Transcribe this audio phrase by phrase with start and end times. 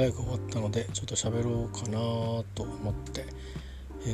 [0.00, 1.98] 早く終わったのでちょっと喋ろうかな
[2.54, 3.26] と思って
[4.06, 4.08] え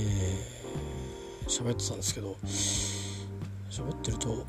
[1.44, 2.36] ー、喋ってたんですけど
[3.70, 4.44] 喋ってると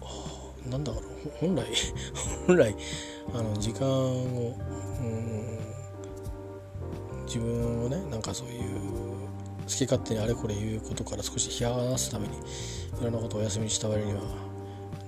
[0.67, 1.03] なんだろう
[1.39, 1.67] 本来
[2.47, 2.75] 本来
[3.35, 4.57] あの時間を
[4.99, 5.59] うん
[7.27, 8.61] 自分をねなんかそういう
[9.67, 12.39] 好き勝手にあれこれ言うことから少し引き離すためにい
[13.03, 14.21] ろんなことをお休みした割には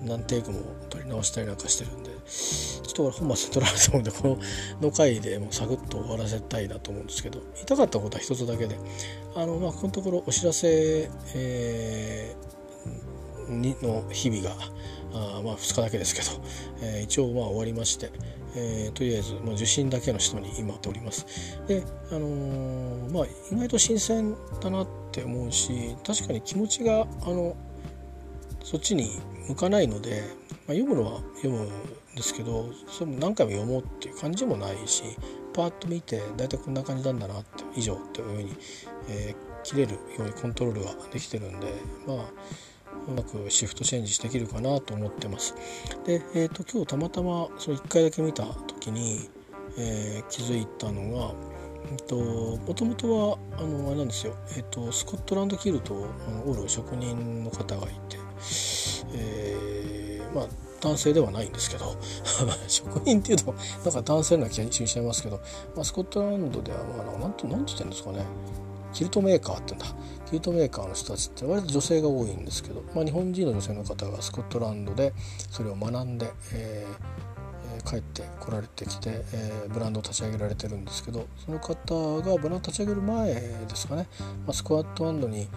[0.03, 0.59] 何テイクも
[0.89, 1.91] 撮り直したりなんかしてる
[2.29, 4.39] ちょっとこれ本末取られたもんでこ
[4.81, 8.77] の回でもうサクッと終わらせたいなと思うんですけど言いたかったことは一つだけで
[9.35, 14.55] あのまあこのところお知らせ、えー、にの日々が
[15.13, 16.27] あまあ2日だけですけど、
[16.81, 18.11] えー、一応まあ終わりまして、
[18.55, 21.25] えー、とりあえず、まあ、受信だけの人に今っております。
[21.67, 27.55] で、あのー、まあ、意外と新鮮だなって思うし確かに気持ちがあの
[28.63, 30.23] そっちに向かないので、
[30.69, 31.67] まあ、読むのは読むん
[32.15, 35.03] ですけどそれも何回も読もうっていう感じもないし
[35.51, 38.55] パーッと見て大体こんな感じなんだなって以上っていうふうに、
[39.09, 41.73] えー、切れるようにコントロールができてるんで
[42.05, 42.17] まあ
[43.07, 45.55] うまくシフトチェンジできるかなと思ってます。
[46.05, 49.29] で、えーと、今日たまたまその1回だけ見た時に、
[49.77, 51.33] えー、気づいたのが
[52.67, 56.07] もともとはあのあれなんですよ、えーと、スコットランドキルトを
[56.45, 58.17] 織る職人の方がいて、
[59.13, 59.78] えー、
[60.33, 60.47] まあ
[60.81, 61.95] 男性ではないんですけど
[62.67, 65.39] 職人っていうとなんか男性のような気がしちゃいますけど、
[65.75, 68.25] まあ、スコットランドではまあなんてなんて言ってんですかね。
[68.91, 69.95] キルトメーカーって言うんだ。
[70.25, 75.13] キルトメーカーの人たちって割と女性が多いんですけど、まあ、日本人の女性の方がスコットランドで
[75.51, 84.07] それを学んで、えー、帰って来られてきて、えー、ブランドを立ち上げられてるんですけどその方がブランド立ち上げる前ですかね、
[84.45, 85.47] まあ、スクワットランドに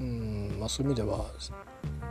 [0.00, 1.26] うん、まあ、そういう意味では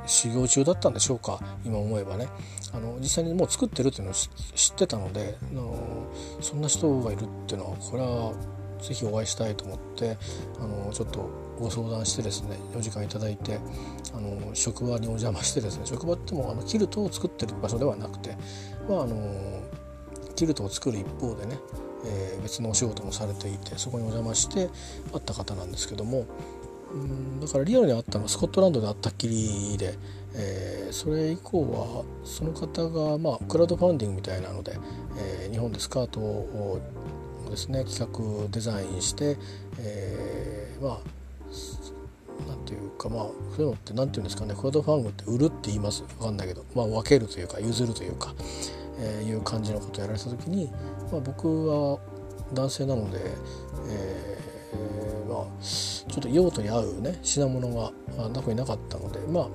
[0.06, 2.28] 修行中だったんでしょうか今思えばね。
[2.74, 4.28] あの実際にもう作ってるっていうのを知
[4.74, 6.12] ってたのであの
[6.42, 8.34] そんな人がいるっていうのはこれは
[8.81, 10.18] 是非お会いしたいと思って
[10.59, 13.59] あのちょっとご相談してですねお時間いただいて
[14.14, 18.38] あの職場にお邪魔してですね職場ってもあのキルトを作ってる場所ではなくて、
[18.88, 19.64] まあ、あの
[20.36, 21.58] キルトを作る一方でね、
[22.06, 24.68] えー、別のお仕事もされていてそこにお邪魔して
[25.12, 26.26] 会った方なんですけども
[26.94, 29.96] うんだからリアルに会ったのはスコットランドで会ったっきりで、
[30.36, 34.78] えー、それ以降はその方が、まあ、クラウドファンディングみたいなので、
[35.18, 36.80] えー、日本でスカートを
[37.50, 39.38] ですね企画デザインして、
[39.80, 41.00] えー、まあ
[42.47, 43.24] なんていうかまあ
[43.56, 46.03] そういうのって何て言うんですかねクラウドファンディングって売るって言います？
[46.03, 48.34] 分かんないけど、まあ、分けるというか譲るというか、
[49.00, 50.72] えー、いう感じのことをやられた時に、
[51.12, 52.00] まあ、僕は
[52.53, 53.20] 男性なので、
[53.90, 54.56] えー、
[55.29, 57.91] まあちょっと用途に合うね品物が
[58.33, 59.47] 特になかったのでまあ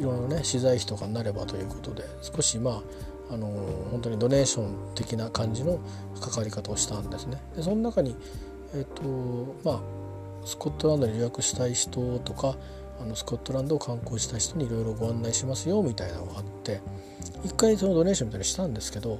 [0.00, 2.82] いろいろね資材費とかになればということで少しま
[3.30, 3.46] ああの
[3.90, 5.78] 本当にドネーション的な感じの
[6.20, 7.40] 関わり方をしたんですね。
[7.56, 8.14] でその中に、
[8.74, 9.80] えーとまあ、
[10.44, 12.56] スコットランドに留学したい人とか
[13.00, 16.80] あのスコットランドを観光したい人にいろいろご案内しますよみたいなのがあって
[17.44, 19.18] 一回そのドネーションみたいにしたんですけど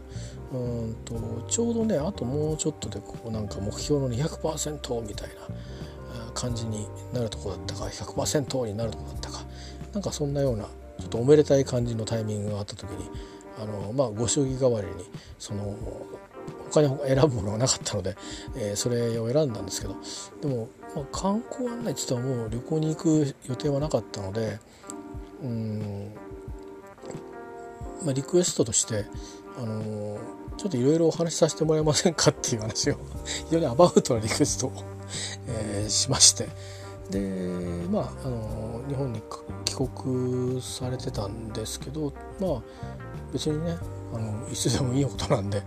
[0.52, 0.56] う
[0.90, 1.14] んと
[1.48, 5.34] ちょうどねあともうちょっとでこうなんか目標の200%みたいな
[6.34, 9.40] 感じになるとこだったか100%になるとこだったか
[9.94, 10.64] なんかそんなような
[10.98, 13.10] ちょっとおめでたい感じのタイミングがあった時に
[13.60, 14.92] あの、まあ、ご祝儀代わりに
[15.38, 15.76] その
[16.70, 18.16] 他に選ぶものがなかったので、
[18.56, 19.96] えー、それを選んだんですけど
[20.40, 24.58] でも、まあ、観光案内って言ってももう旅行に行く予定はなかったので
[25.42, 26.14] うん、
[28.04, 29.04] まあ、リクエストとして
[29.58, 30.18] あの
[30.62, 32.96] ちょっといろいろお話しさせてもらえませんかっていう話を
[33.26, 34.72] 非常にアバウトなリクエストを、
[35.48, 36.48] えー、しまして。
[37.10, 37.18] で
[37.90, 39.20] まああの日本に
[39.64, 42.62] 帰国されてたんですけどまあ
[43.32, 43.76] 別にね
[44.14, 45.62] あのいつでもいいことなんで、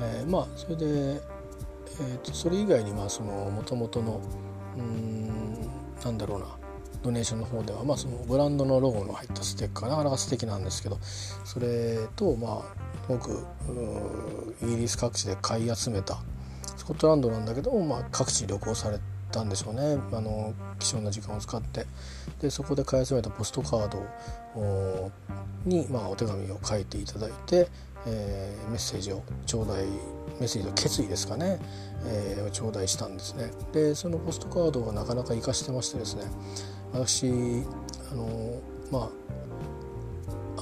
[0.00, 4.20] えー、まあそれで、えーと、それ以外にまあその元々の
[4.76, 5.70] うん
[6.04, 6.46] なんだろうな
[7.02, 10.98] ドネーションの方では、まあ、そのブランドのロゴの入ったステッカーなかなか素敵なんですけど
[11.44, 13.44] それとまあごく
[14.62, 16.18] イギリス各地で買い集めた
[16.76, 18.98] スコットランドなんだけども、まあ、各地旅行され
[19.30, 19.98] たんでしょうね。
[20.12, 21.86] あの貴重な時間を使って。
[22.40, 25.10] でそこで買い集めたポストカード
[25.64, 27.68] に、まあ、お手紙を書いていただいて、
[28.06, 29.86] えー、メッセージを頂戴
[30.40, 31.60] メッセージの決意ですかね、
[32.04, 33.50] えー、頂戴したんですね。
[33.72, 36.24] でそのポストカードがなかなか活かしてましてですね
[36.92, 37.26] 私
[38.10, 38.60] あの
[38.90, 39.08] まあ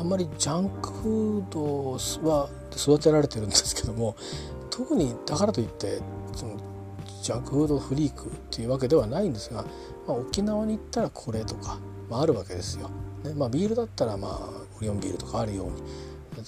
[0.01, 1.93] あんまりジャンクフード
[2.27, 4.17] は育てられてるんですけども
[4.71, 6.01] 特にだからといって
[6.35, 6.57] その
[7.23, 9.63] ジャンクフードフリークっていうわけではないんですが、
[10.09, 12.89] まあ、沖縄に行ったらこれとか、まあ、あるわけですよ。
[13.25, 14.49] ねまあ、ビールだったら、まあ、
[14.79, 15.83] オリオンビールとかあるように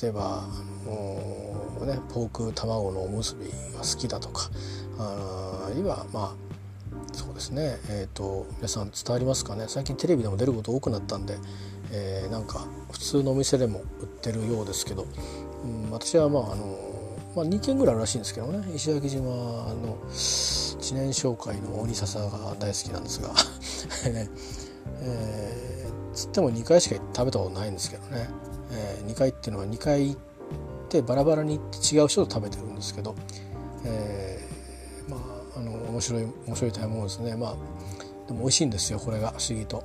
[0.01, 0.45] 例えば
[0.87, 4.51] もうねポーク卵のおむすびが好きだとか
[4.99, 11.37] あるいはまあそうですねえっ、ー、と皆さん伝わりますかね最近テレビでも出ること多くなったんで、
[11.93, 15.06] えー、なんか普通のお店でも売ってるようですけど、
[15.65, 16.93] うん、私はまああの
[17.35, 18.62] まあ、2軒ぐらいあるらしいんですけどね。
[18.75, 22.29] 石垣島の知念商会の鬼笹が
[22.59, 23.29] 大好きなんですが。
[24.12, 24.29] ね。
[25.00, 28.29] えー、つっても2回しか食べたことないんですけどね、
[28.71, 30.17] えー、2回っていうのは2回行っ
[30.89, 33.15] てバラバラに行って違う人と食べてるんですけど、
[33.85, 35.17] えー、ま
[35.56, 37.37] ああの面白い面白い食べ物ですね。
[37.37, 37.56] まあ
[38.27, 39.35] でも美味しいんですよこれが。
[39.39, 39.83] 不思議と。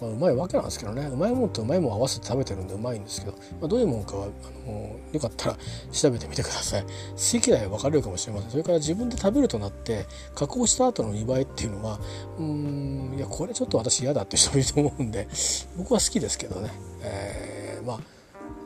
[0.00, 1.06] まあ、うまいわけなんですけどね。
[1.12, 5.56] うまいもんとうまいもん合わせて食べてるんでうまいんですけど、まあ、どういうもんかはあのよかったら
[5.92, 6.82] 調べてみてください。
[6.82, 8.50] 好き嫌い分かれるかもしれません。
[8.50, 11.98] それから自分で食べるとなって加工した後の見栄えっていうのは
[12.38, 15.28] うんいやこれちょっと私嫌だって人もいると思うんで
[15.76, 16.70] 僕は好きですけどね、
[17.02, 18.00] えー、まあ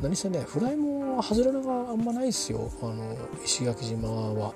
[0.00, 1.58] 何せねフライも外れが
[1.90, 2.70] あんまないですよ。
[2.82, 4.54] あの石垣島は。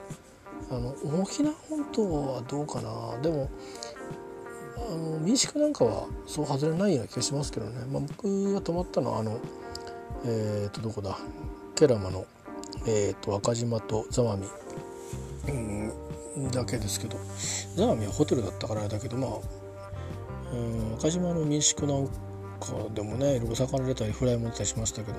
[0.71, 3.17] あの沖縄本島はどうかな。
[3.23, 3.49] でも
[4.89, 9.39] あの民宿なんかはそう外れないような気がしますけどね、まあ、僕が泊まったのはあの
[10.25, 11.19] えっ、ー、とどこだ？
[11.75, 12.27] ケラマの、
[12.87, 14.49] えーと、赤島と座間味、
[16.37, 17.19] うん、だけですけど。
[17.77, 19.31] 座間味はホテルだったからあれだけどまあ、
[20.53, 22.13] うん、赤島の民宿なんか
[22.95, 25.19] でもねいろいろ魚出たりフライも出たりしましたけど。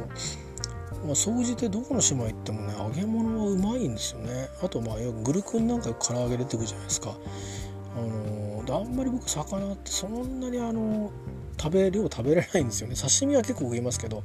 [1.06, 4.50] まあ、総じてどこの島行ってもね揚げ物はうまいんですよね。
[4.62, 7.16] あとまあグルクンなんか唐揚げ出てくるじゃないですか。
[7.96, 8.08] あの
[8.76, 11.12] あんまり僕魚ってそんなにあの
[11.60, 12.96] 食べ量食べれないんですよね。
[12.96, 14.24] 刺身は結構食いますけど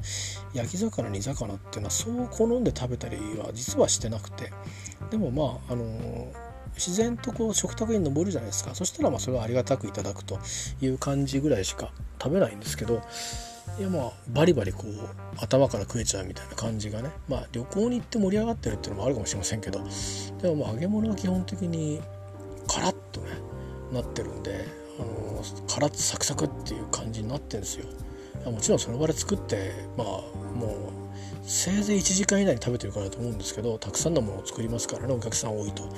[0.53, 4.53] 焼き魚煮魚っていうのはそう好んで食べたりは実はしてなくて。
[5.11, 6.33] でもまああの
[6.75, 8.75] 自然とこう食卓に上るじゃないですか。
[8.75, 10.39] そしたらまあそれはありがたくいただくと
[10.81, 13.01] いう感じぐらいしか食べないんですけど
[13.79, 15.09] いやまあバリバリこう
[15.39, 17.11] 頭から食えちゃうみたいな感じがね。
[17.29, 19.81] まあ旅行に行って盛り上がってるっていうのもあるかもしれませんけど。
[20.43, 22.01] でもまあ揚げ物は基本的に
[22.67, 23.27] カラッとね
[23.95, 24.67] なってるんで
[24.99, 27.87] あのカラッサクサクっていう感じになってるんですよ。
[28.51, 31.05] もちろんその場で作ってまあもう
[31.43, 35.89] せいぜい1時間以内に食べてるからだと思うんですけどたくさんのものを作りますからねお客さん多いと、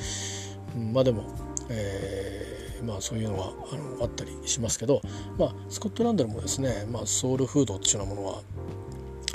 [0.76, 1.24] うん、まあでも、
[1.70, 5.00] えー、まあそういうのはあのあったりしますけど
[5.38, 8.42] まあスコットランドでもですね、まあ、ソウルフードっていうようなものは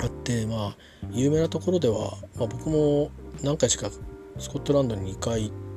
[0.00, 0.76] あってまあ
[1.10, 3.10] 有名なところでは、まあ、僕も
[3.42, 3.90] 何回しか
[4.38, 5.71] スコットランドに2回行って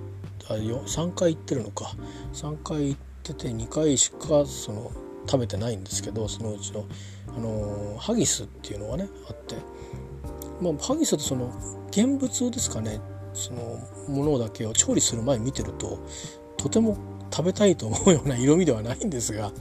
[0.49, 1.91] あ3回行ってるのか。
[2.33, 4.91] 3回行ってて2回しかその
[5.25, 6.85] 食べてないんですけどそのうちの、
[7.35, 9.55] あのハギスっていうのがねあって、
[10.61, 11.51] まあ、ハギスってその
[11.89, 13.01] 現物ですかね。
[13.33, 15.99] そのものだけを調理する前見てると
[16.55, 16.97] とても
[17.31, 19.51] 食べたいと思うような色味ではないんですが、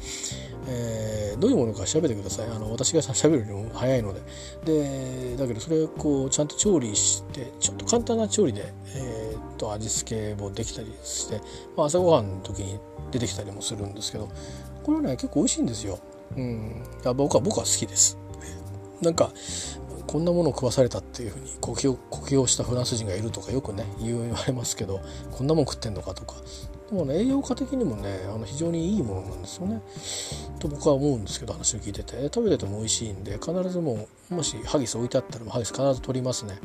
[0.69, 2.47] えー、どういうものか調べてください。
[2.47, 4.23] あの私が喋るよりも早いので。
[4.65, 11.41] でだけどそれをこうちゃんと調理してちょっと簡単な調理で、えー、と味付けもできたりして、
[11.77, 12.79] まあ、朝ごはんの時に
[13.11, 14.29] 出てきたりもするんですけど
[14.83, 15.99] これはね結構美味しいんですよ。
[16.37, 18.19] うん、いや僕は僕は好きです。
[19.01, 19.33] なんか
[20.07, 26.35] こんなものを食わされたっていうふうに呼吸呼吸をしたフランス人がいるとかよくね言われますけどこんなもん食ってんのかとか。
[26.91, 29.81] でもね栄養価的にもねあの非常にいいものなんですよね。
[30.59, 32.25] と僕は思うんですけど話を聞いてて。
[32.25, 36.59] 食べてても美味しいんで必ずもうもしハギス置いてあったらハギス必ず取りますね、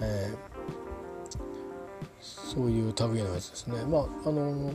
[0.00, 0.55] えー、
[2.46, 4.72] そういう類のやつですねまああの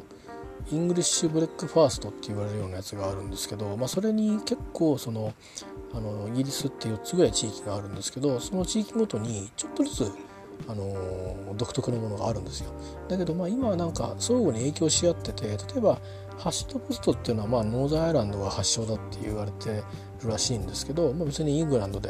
[0.70, 5.34] English breakfast って言われるようなやつがあるんですけど、まあ、それに結構その
[5.94, 10.12] あのイギリスって4つぐらい地域があるんですけどその地域ごとにちょっとずつ
[10.68, 12.72] あの独特のものがあるんですよ。
[13.10, 16.00] だけどまあ今はなんか相互に影響し合ってて例えば
[16.38, 19.84] ハッシュドポテトっていうのはまあノーザンアイルランドが発祥だって言われて
[20.24, 22.10] るらしいんですけど、まあ、別にイングランドで、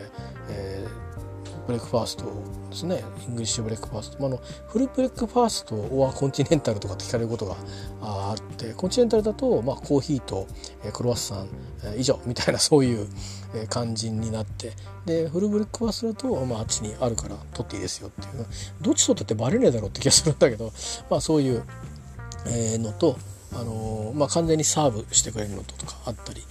[0.50, 0.86] え
[1.66, 2.26] breakfast
[2.70, 3.04] ですね。
[3.28, 7.56] English breakfast、まあ、の full breakfast はコンチネンタルとかって聞かれることが
[8.02, 10.48] あってコンチネンタルだと、まあ、コーヒーと
[10.94, 11.48] クロワッサン
[11.98, 13.08] 以上みたいなそういう
[13.70, 14.74] 感じになって
[15.06, 18.46] で full breakfast だと、まあ、あっちにあるから取っていいですよっていう。
[18.82, 20.72] どっち取ったってバレねえだろうって気がするんだけど、
[21.10, 21.64] まあ、そういう
[22.46, 23.18] のと、
[23.54, 26.42] あのまあ、完全にサーブしてくれるのとかあったり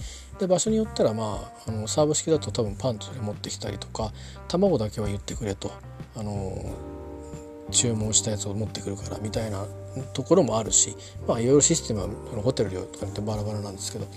[0.41, 4.11] で場所によったらまああのサーブ式だと多分パンとで持ってきたりとか
[4.47, 5.71] 卵だけは言ってくれと
[6.15, 6.75] あの
[7.69, 9.65] 注文したやつを持ってくるからみたいな
[10.13, 10.95] ところもあるし
[11.27, 14.07] まあいろいろシステムはホテル料とかにてバラバラなんですけど、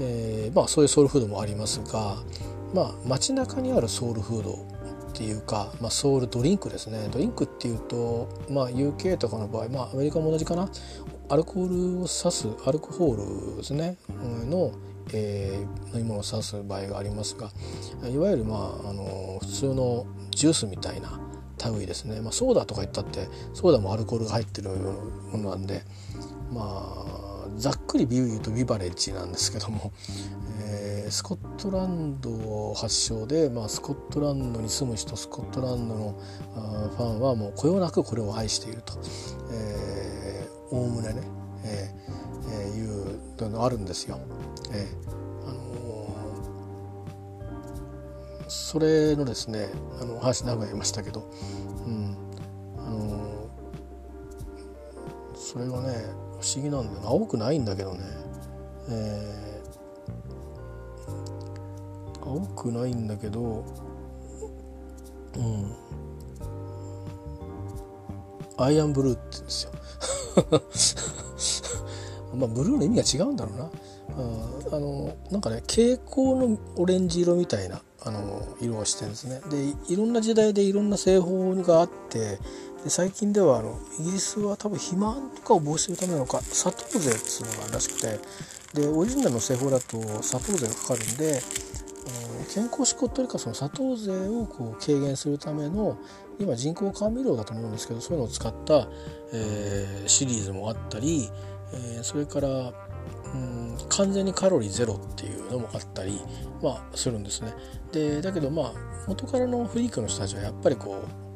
[0.00, 2.16] えー、まあそういうソウルフードもありますが
[2.74, 4.78] まあ街中にあるソウルフード
[5.08, 7.08] っていうか、まあ、ソウルドリンクですね。
[7.10, 10.68] ドリンクっていうと、まあ、UK とかの場合、まあ、アメリカも同じかな。
[11.30, 13.98] アルコールを指すアルコホールですね、
[14.48, 14.72] の
[15.12, 17.50] えー、飲み物を指す場合がありますが
[18.08, 21.20] いわゆる、まあ、あの普通のジュースみたいな
[21.76, 25.82] 類ですね、まあ、ソーダとか言ったってソーダもアルコールが入ってるものなんで
[26.52, 29.92] まあざっくりビュー言うとビバレッジなんですけども、
[30.60, 36.20] えー、スコットランド発祥で、まあ、スコットランドに住む人スコットランドの
[36.96, 38.94] ファンはもうこよなくこれを愛していると。
[40.70, 41.22] おおむねね、
[41.64, 44.18] えーえー、いうのがあるんですよ。
[44.72, 49.68] えーあのー、それのですね
[50.00, 51.30] あの話長くなりましたけど、
[51.86, 52.16] うん
[52.76, 56.04] あのー、それがね
[56.40, 58.00] 不思議なんだよ青くないんだけどね、
[58.90, 63.64] えー、青くないんだけど
[65.36, 65.72] うん。
[68.60, 69.72] アイアンブルーって言うんですよ。
[72.34, 73.70] まあブルーの意味が違うんだろうな。
[74.70, 79.40] ああのなんかね蛍光のオレンジ色みたいなあの色をしてるんですね。
[79.50, 82.38] でいろんな時代でいろんな製法があって
[82.84, 88.18] で最近ではあのイギリスは多分肥満とかを防止するためのか砂糖税っていうのがあるらしくて
[88.80, 91.40] でオリジナルの製法だと砂糖税がかかるんで
[92.08, 95.98] あの健康志向というかその砂糖税をこう軽減するための
[96.38, 98.88] 今人工甘味料だと思うんですけどそういうのを使った、
[99.32, 101.28] えー、シリーズもあったり、
[101.72, 106.20] えー、それからうん完全にカロリーゼロっていうのもあったり、
[106.62, 107.52] まあ、するんですね。
[107.92, 108.72] でだけどまあ
[109.06, 111.28] 元からのフリークの人たちはやっぱりこう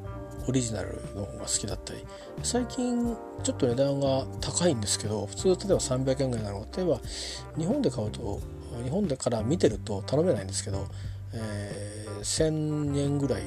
[0.48, 2.04] オリジナルの方が好きだったり
[2.42, 7.00] 最近ちょっと値段が高いんですけど普通例えば300円ぐらいなの例えば
[7.56, 8.40] 日本で買うと
[8.82, 10.86] 日本でから見てると頼めないんですけど、
[11.34, 13.42] えー、1,000円ぐらい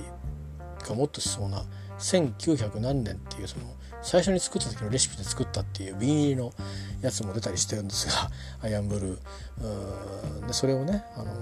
[0.81, 1.63] かもっとしそうな
[1.99, 3.65] 1900何年っていうその
[4.01, 6.53] 最初に作った時のレシピで作ったっていう瓶入りの
[7.01, 8.29] やつも出たりしてるんですが
[8.61, 10.47] アイアンブルー。
[10.47, 11.35] でそれをね、あのー、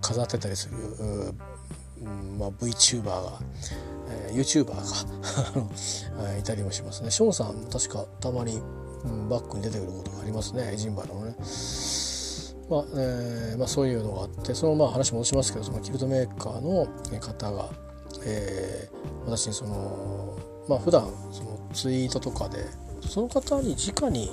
[0.00, 1.34] 飾ってたりする、
[2.38, 3.38] まあ、VTuber が、
[4.08, 4.74] えー、YouTuber
[6.22, 7.10] が いたりもしますね。
[7.10, 8.62] ショーンさん確かたまに、
[9.04, 10.72] うん、バックに出てくることがありますね。
[10.72, 11.36] エジンバラのね。
[12.70, 16.86] まあえーまあ、そういうのがあってそのまあ話戻しますけどそのキルトメーカーの
[17.20, 17.68] 方が
[18.24, 20.31] えー、私にその
[20.68, 22.66] まあ普段そのツイートとかで
[23.00, 24.30] その方に直に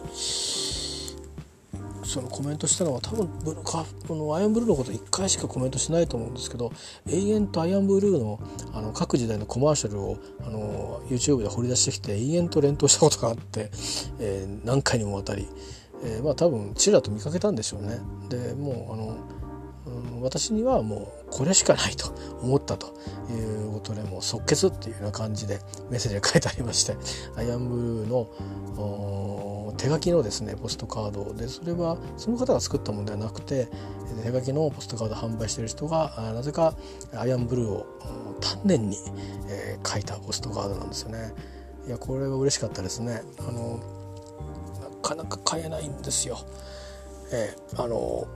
[2.10, 6.72] そのコメントしたのは多分ブルカこのアイアンブルーのこと1回しかコメントしないと思うんですけど
[7.08, 8.40] 永遠とアイアンブルーの
[8.74, 13.70] あの各時代のコマーシャルをあの YouTube で掘り出してきて永遠と連投したことがあって、
[14.20, 15.48] えー、何回にもわたり、
[16.04, 18.00] えー、まあ多分ちらと見かけたんでしょうね。
[18.30, 19.39] でもうあの
[20.22, 22.88] 私にはもうこれしかないと 思ったと
[23.32, 25.60] いうことでもう即決っていうような感じで
[25.90, 26.96] メッセージが書いてありまして
[27.36, 33.70] アイアンブルーの手書きのですねポストカードでそれはその方が作ったものではなくて
[34.24, 36.76] 手書きのポストカード販売している人がなぜか
[37.14, 37.86] アイアンブルーを
[38.42, 38.98] 丹念に、
[39.48, 41.34] えー、書いたポストカードなんですよね。
[41.88, 43.22] いやこれは嬉しかったですね。
[43.40, 43.80] あの
[44.82, 46.38] なかなか買えないんですよ。
[47.32, 48.28] えー、あの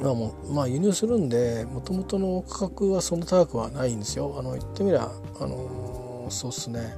[0.00, 4.34] まあもうまあ輸入するんでもともとの価格はそんな高くはないんですよ。
[4.38, 6.94] あの言ってみりゃあのそうっすね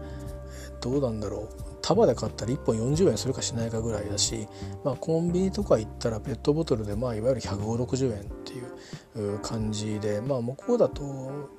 [0.80, 4.48] どうなんだろう束で買ったら1本40円するかしないかぐらいだし、
[4.84, 11.02] まあ、コンビニとか行ったらペットボトルでまあいわゆる15060円っていう感じでまあ向こうだと、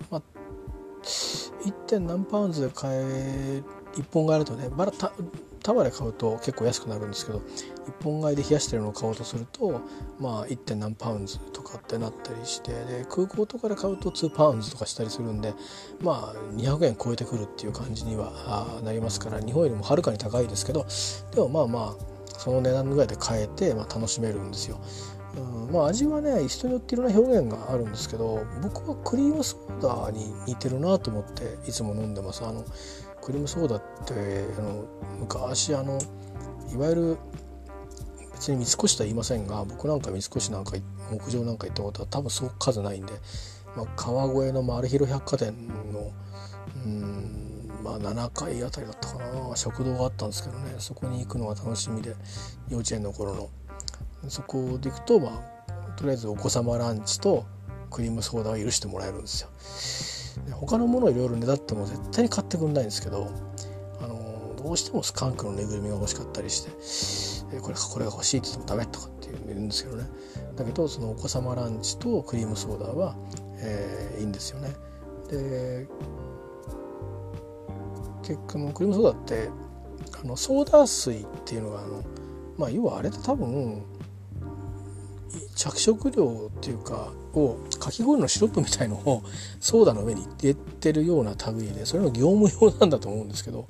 [0.10, 0.22] まあ、
[1.04, 1.72] 1.
[1.88, 3.62] 点何パウンズで買え
[3.94, 4.92] 1本があるとねまだ
[5.62, 7.42] 束で買うと結構安くなるんですけど
[7.88, 9.82] 1本買いで冷やしてるのを買おうとすると
[10.20, 10.76] まあ 1.
[10.76, 15.54] 何パウンズとかってなったりしてで空港とかで買うと2パウンズとかしたりするんで
[16.02, 20.86] まあ200円超えてくるっていう感じにはなりますから日本よりもはるかに高いですけど
[21.34, 24.80] でもまあまあその値段ぐらいで買えて、まあ、楽しめるんですよ。
[25.38, 32.44] うん、まあ味はね人によっていろんな表現があるんですけど僕はクリームソーダに似てるなと思っていつも飲んでます。
[32.46, 32.64] あの
[33.22, 34.86] クリームソーダってあの
[35.20, 36.00] 昔あの
[36.72, 37.18] いわゆる
[38.36, 40.74] 別に三越とは言いませんが僕なんか三越なんか
[41.10, 43.14] 牧場なんか行ったことは多分そう数ないんで、
[43.78, 46.12] まあ、川越の丸広百貨店の
[46.86, 52.14] うんまあ7階あたりだったかな食堂があったんですけどねそこに行くのが楽しみで
[52.68, 53.50] 幼稚園の頃の
[54.30, 57.46] そこで行くとまあとりあえずお子様ランチと
[57.90, 59.50] クリームソーダは許してもらえるんですよ。
[60.52, 63.32] 他のものいろいろねだっても絶対に買ってくんないんですけど
[64.02, 66.72] あのどうしてもスカンクのぬいぐるみが欲しかったりして
[67.62, 70.08] これこれが欲しいって言ってもダメとかって言うんですけどね
[70.56, 73.16] だけどそのお子様ランチとクリームソーダは、
[73.60, 74.74] えー、いいんですよね。
[75.30, 75.88] で
[78.22, 79.50] 結局のクリームソーダって
[80.22, 82.04] あのソーダ水っていうのがあの
[82.58, 83.84] まあ要はあれって多分
[85.56, 89.24] 着色料っていうかをかき氷のシロップみたいのを
[89.60, 93.68] ソーダの上に入れてるような類でそれの業務用なんだと思うんですけど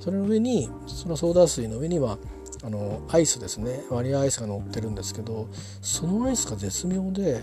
[0.00, 2.18] それの上にそのソーダ水の上には
[2.64, 5.48] あのアイスですねワニラアイスが乗ってるんですけど
[5.80, 7.42] そのアイスが絶妙で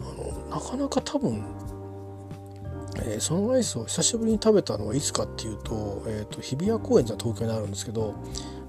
[0.00, 1.44] あのなかなか多分、
[2.96, 8.14] えー、そのアイスを久しぶりに食べたのはいつかっていうと,、えーと、日比谷公園じゃ東京にあるんですけど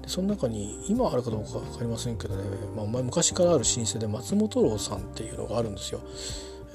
[0.02, 2.44] でその中に今あるかどうか分かりませんけどね、
[2.76, 6.00] まあ、昔からある老舗で松本楼さんっていうのがあるんですよ。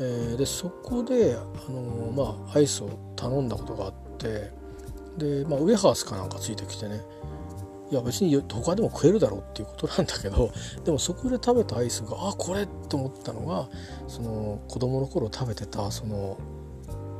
[0.02, 4.50] えー、でそこで、あのまあ、アイスを頼んだことがあって
[5.18, 7.02] で、まあ、ウェハースかなんかついてきてね
[7.92, 10.52] いや別に他でも食えるだろうっていうことなんだけど
[10.86, 13.68] でもそこで食べたアイスがあこれと思ったのが
[14.08, 16.38] その子供の頃食べてたその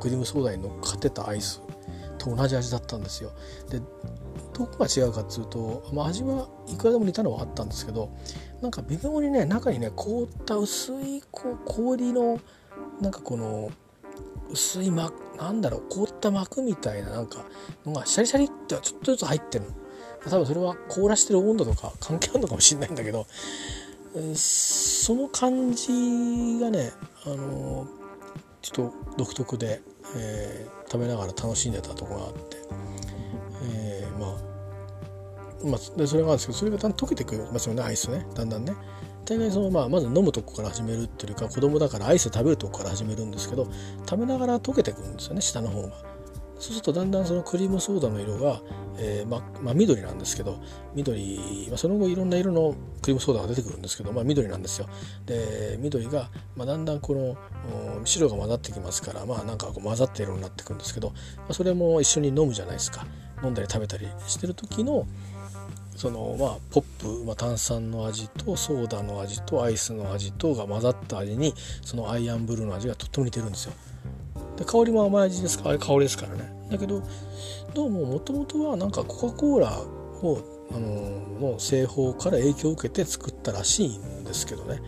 [0.00, 1.60] クリームソーダに乗っかってたアイス
[2.18, 3.32] と同じ味だったんですよ。
[3.68, 3.80] で
[4.52, 8.10] どこが違うかっていうと、まあ、味はいくらでも似たのはあったんですけど
[8.60, 12.38] なんか微妙にね中にね凍った薄いこう氷の
[13.00, 13.70] なんかこの
[14.50, 17.46] 薄い膜なんだろう凍った膜みたいななんか
[17.86, 19.79] のがシャリシャリってちょっとずつ入ってるの。
[20.28, 23.26] 多分それは凍らしてる温度とか関係あるのかもしれないんだけど
[24.34, 26.92] その感じがね
[27.24, 27.86] あの
[28.60, 29.80] ちょっと独特で、
[30.16, 32.56] えー、食べながら楽しんでたとこがあって、
[33.72, 34.50] えー、まあ
[35.62, 38.74] まあ、でそれがあるんですけどそれがだんだん溶けてくるますよねアイスねだんだんね
[39.26, 43.68] 大概その、まあ、まず飲むとこから始めるっていうか子供だからアイス食べるとこから始めるんですけど
[44.08, 45.92] 食べながら溶けてくるんですよね下の方が。
[46.60, 48.60] そうするとだんだんそのクリームソーダの色が、
[48.98, 50.60] えー、ままあ、緑なんですけど
[50.94, 54.86] 緑、まあ、その後いろんな色のクリームソーダが出てくるんですけど、まあ、緑なんですよ。
[55.24, 57.36] で緑が、ま、だんだんこの
[58.04, 63.06] 白が混ざってきますからまあなんかこう混ざった色になってくるんですけど、まあ、それも一緒に飲むじゃないですか
[63.42, 65.06] 飲んだり食べたりしてる時の
[65.96, 73.72] そのまあポップ、まあ、炭酸の味とソーダの味とアイスの味とが混ざった味にそのアイアンブルーの味がとっても似てるんですよ。
[74.60, 76.52] で香りも甘い味ですかあれ香りですからね。
[76.70, 77.02] だけど
[77.72, 79.80] どうももともとはなんかコカ・コーラ
[80.22, 80.38] を
[80.70, 84.80] あのの製法から影響を受けて作ったらしいんですけどね、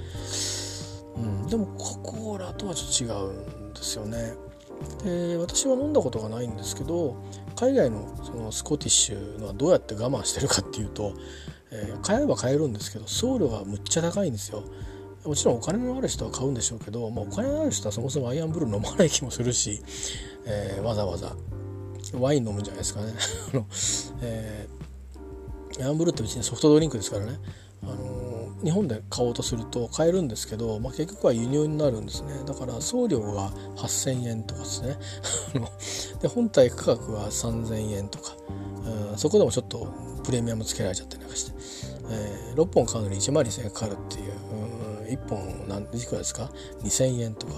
[1.17, 4.35] うん、でもコカ・コーラとはちょっと違うんですよね。
[5.05, 7.17] で私は飲んだことがないんですけど
[7.57, 11.15] 海外のそのスコティッシュのはどうやって我慢してるかっていうと、
[11.71, 14.65] えー、買えば買えるんですけど送料がむっちゃ高いんですよ。
[15.25, 19.81] もちろんお金のある人は買うんでしょうけど、まあ、お金のある人はそもそもアイアンブルー飲まない気もするし、
[20.47, 21.37] えー、わざわざ。
[22.15, 23.15] ワイン飲むんじゃないですかね。
[23.53, 23.67] あの、
[24.21, 27.39] えー、アイアンブルーって別にソフトドリンクですからね、
[27.83, 32.35] あのー、日本で買おうとすると買えるんですけど、まあ、結局は輸入になるんですね。
[32.45, 34.99] だから送料が8,000円とかですね。
[36.21, 38.37] で本体価格は3,000円とか、
[39.13, 39.87] うん、そこでもちょっと
[40.25, 41.53] プレミアムつけられちゃったりなんかして、
[42.11, 44.33] えー、6本買うのに1万2000円かかるっていう、
[45.13, 46.51] 1本何いくらですか
[46.83, 47.55] ？2,000円とか、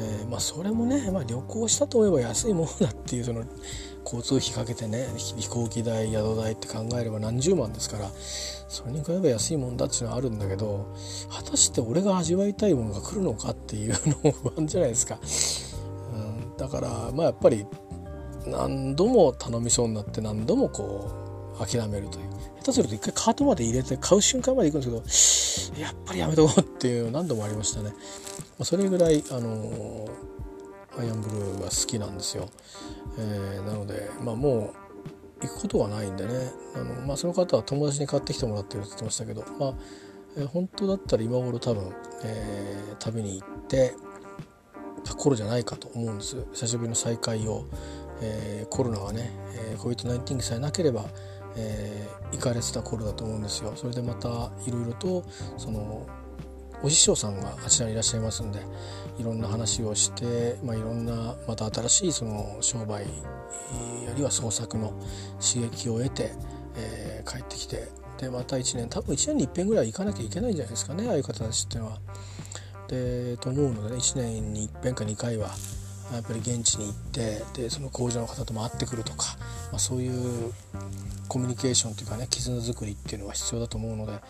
[0.00, 3.44] えー、まあそれもね、まあ、旅行したと思えば安いものだっていうその
[4.04, 10.94] 交通費かけてね飛行機代宿代って考えれば何十万ですからそれに比べば安いもんだっていうのはあるんだけど
[11.30, 15.18] 果たして俺が味わいたいものが来るのかっていうのも不安じゃないですか。
[16.14, 17.66] うん、だからまあやっぱり
[18.46, 21.10] 何度も頼みそうになって何度もこ
[21.60, 22.29] う諦めるという
[22.60, 27.92] 下手すると一回カートまで入れて買う瞬間まで行くんですけどやっぱりやめとこうっていう何度もありましたね。
[28.62, 30.08] それぐらいあの
[30.98, 32.48] アイアンブルーが好きなんですよ。
[33.18, 34.74] えー、なのでまあも
[35.40, 36.32] う行くことがないんでね
[36.74, 39.74] あの、まあ、その方は友達に買ってきてもらってるって言ってましたけどまあ、
[40.36, 41.92] えー、本当だったら今頃多分、
[42.24, 43.94] えー、旅に行って
[45.04, 47.66] た頃じゃないかと思うんです久しぶりの再会を、
[48.20, 49.30] えー、コロナがね、
[49.72, 51.06] えー、COVID-19 さえなければ
[51.56, 53.72] えー、行かれてた頃だと思うんですよ。
[53.76, 55.24] それでまたいろいろと
[55.56, 56.06] その
[56.82, 58.60] お師匠さんがあちらにいらっしゃいますんで
[59.18, 63.04] いろんな話をして、まあ、いろんなまた新しいその商売
[64.10, 64.94] あるいは創作の
[65.40, 66.32] 刺激を得て、
[66.76, 71.98] えー、帰ってきてでまた1年多分1年にいっぺんぐらい行かなきゃいけないんじゃないですかねああいう方たちっていうのは。
[72.88, 75.50] でと思うのでね1年にいっぺんか2回は
[76.12, 79.36] やっぱり現地に行ってでその工場の方とも会ってくるとか、
[79.70, 80.52] まあ、そういう
[81.28, 84.20] コミュニケーションというかね絆作りっていうのは必要だと思うので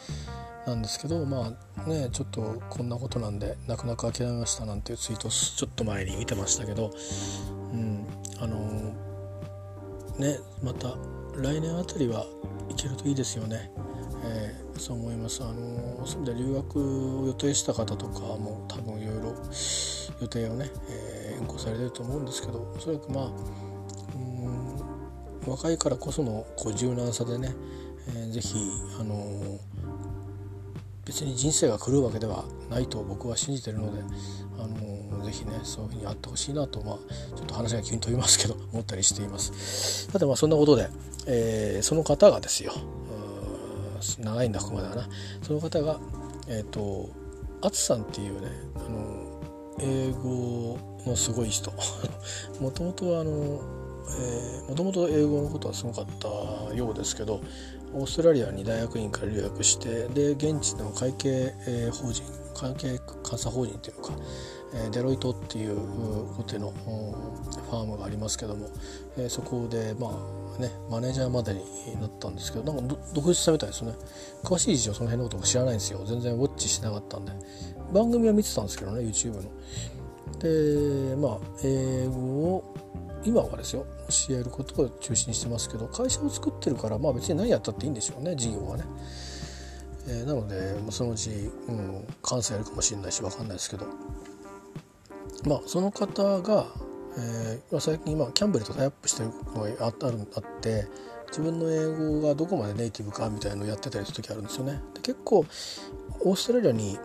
[0.66, 6.92] なんですけどまあねちょっとこんなことなんで泣く泣く諦めましたなんていうツイートをちょっと前に見てましたけど、
[7.72, 8.06] うん、
[8.38, 8.58] あの
[10.18, 10.96] ねまた
[11.36, 12.26] 来年あたりは
[12.68, 13.70] 行けるといいですよね。
[14.22, 19.34] えー、そう思いますあのそういう意味で留学を予定した方とかも多分いろいろ
[20.20, 23.24] 予定をね、えー、変更されてると思うんですけどおそらくまあ
[24.14, 27.54] うん若いからこそのこう柔軟さでね、
[28.08, 28.58] えー、ぜひ
[29.00, 29.58] あのー
[31.06, 34.00] 別に人生が狂うわけではないと僕は信じてるので、
[34.60, 36.96] あのーぜひねそういうふうにあってほしいなと、まあ、
[37.36, 40.06] ちょっと話が急に飛びますけど 思ったりしています。
[40.10, 40.88] さてまあそんなことで、
[41.26, 42.72] えー、その方がですよ
[44.18, 45.08] 長いんだここまではな
[45.42, 45.98] その方が
[46.48, 47.10] えっ、ー、と
[47.62, 49.40] アツさんっていうねあの
[49.80, 51.72] 英語のすごい人。
[52.60, 53.60] もともとはあの
[54.68, 57.40] もともと英語のことはすごかったようですけど
[57.92, 64.12] オーストラリアに大学院から留学してで現地の会計、え、法人会計監査法人っていうか、
[64.74, 65.76] え、デロイトっていう
[66.38, 68.68] 大手のファームがありますけども、
[69.16, 70.08] え、そこでま
[70.58, 71.60] あねマネージャーまでに
[72.00, 73.92] なったんですけどなんか独立したみたいですね。
[74.44, 76.04] 詳しい事情その辺のことも知らないんですよ。
[76.04, 77.32] 全然ウォッチしてなかったんで。
[77.92, 79.42] 番組は見てたんですけどね YouTube の。
[80.38, 82.14] でまあ英語
[82.54, 82.74] を
[83.24, 83.86] 今はですよ
[84.28, 88.84] 教えることを中心にしてますけど会社を作ってるからまあ別に何やったっていいんでしょうね事業はね。
[90.08, 91.30] えー、なのでそのうち、
[91.68, 93.86] うん、関西やるかもしれないし分かんないですけど
[95.46, 96.66] まあその方が、
[97.18, 100.86] えー、最近今キャンベルとタイアップしてるのがああるあって
[101.28, 104.80] 自分の英語がどこまでネイティブかみたいなのをやってたりする時あるんですよね。
[104.94, 105.44] で結構
[106.22, 106.98] オーストラリアに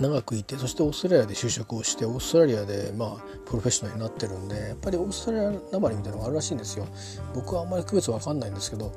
[0.00, 6.86] 長くいてそしてオーストラリアで就職をしてオーストラリアでまあプロフェッショナルになってるんでやっぱりオーストラリアなまりみたいなのがあるらしいんですよ。
[7.34, 8.92] 僕はあんまり区別わかんないんですけど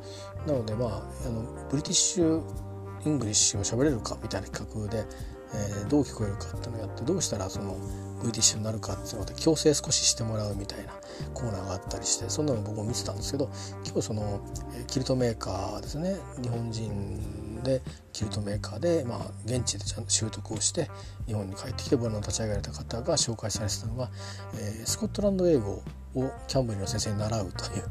[0.46, 0.90] なのでまあ
[1.26, 5.06] あの British English を喋れるかみたいな企画で、
[5.54, 7.76] えー、どう聞こえるかっていうのをやってどうしたらその
[8.22, 10.94] ブリティッシュになるかっていうので強制少ししてもらうみたいな
[11.34, 13.50] コーナーがあったりしてそんなの僕も見てたんですけど
[13.86, 14.40] 今日その
[14.88, 16.18] キルトメーカーですね。
[16.42, 17.82] 日本人で
[18.14, 20.90] キルトメーカーで、まあ、現地でちゃんと習得をして
[21.28, 24.10] 日本に帰ってきてブランドを立ち上げられた方が紹介されてたのが、
[24.56, 25.84] えー、スコットランド英語
[26.16, 27.84] をキャンベルの先生に習うという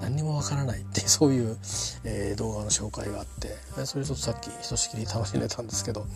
[0.00, 1.58] 何にもわからないっていう そういう、
[2.04, 6.06] えー、動画の紹介があってそれちょっとさっきひとしきり楽しんでたんですけど、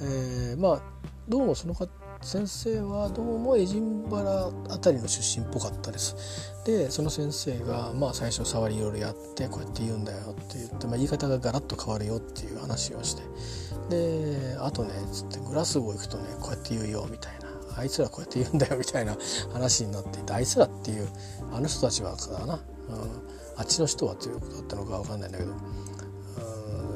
[0.00, 0.82] えー、まあ
[1.28, 1.88] どうもその方
[2.22, 6.54] 先生はどうもエジンバラ辺りの出身っぽかったです。
[6.64, 13.22] でその先生がまあ最初触りいろいろやってこうやって言うんだよって言って、まあ、言い方がガラッと変わるよっていう話をして。
[13.90, 17.48] であとねつってグラスゴ行くとねこうやって言うよみたいな。
[17.76, 19.16] あいつらこうやって言うんだよみたいな
[19.52, 21.08] 話になっていてあいつらっていう
[21.52, 22.60] あの人たちはかな、うん、
[23.56, 25.52] あっちの人はということだったのか分かんないんだけど、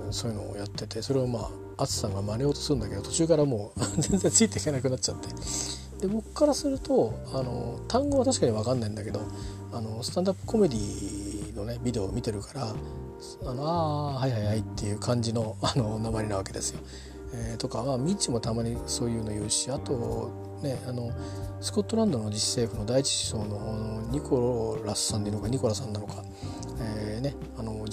[0.06, 5.28] うん、そういうのをやっててそれをまあ淳さんが真似ようとするんだけど途中からもう 全然ついていけなくなっちゃって
[6.00, 9.20] で僕からするとあの単語は確かに分かんないんだけど
[9.72, 12.74] あのスタンダップコメディのねビデオを見てるから
[13.44, 16.80] あのあはいはいはいっていう感じのあの鉛なわけですよ。
[17.34, 20.30] えー、とかまあミッチもたまにそういうの言うしあと
[20.62, 21.10] ねあの
[21.60, 26.22] スコットランドの自治政府の第一首相のニコラスさんでいいのかニコラさんなのか、
[26.80, 27.15] えー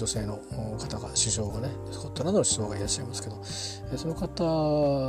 [0.04, 0.36] 女性の
[0.78, 3.40] 方が首相がねスコットランドの首相がいらっしゃいますけど、
[3.94, 4.44] え、その方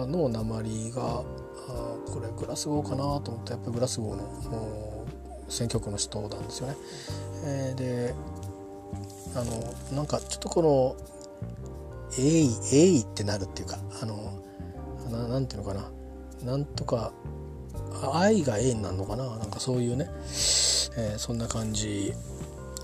[0.08, 1.24] の鉛があ
[2.08, 5.06] これグラスゴーかなと思ってやっぱりグラスゴーの
[5.50, 6.76] 選挙区の人なんですよね。
[7.44, 8.16] えー、で
[9.36, 10.96] あのなんかちょっとこの
[12.18, 14.16] 「えいえい」ってなるっていうかあの
[15.12, 15.92] ななんていうのかな
[16.46, 17.12] なんとか
[18.14, 22.14] 愛が縁なるのかななんかそういうね、えー、そんな感じ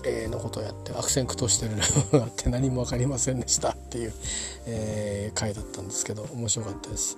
[0.04, 4.12] えーのことをやって悪戦苦闘してるのがあって何も分かりませんでしたっていう、
[4.66, 7.16] えー、回だったんですけど面白かったです。